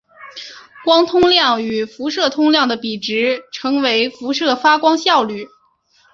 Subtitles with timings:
[0.83, 5.47] 光通量与辐射通量的比值称为辐射发光效率。